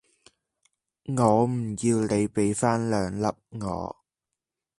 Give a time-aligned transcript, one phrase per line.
[1.15, 3.25] 我唔要你比番兩粒
[3.63, 4.03] 我